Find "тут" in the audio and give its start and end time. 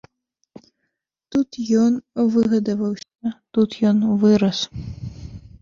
1.35-1.59, 3.59-3.69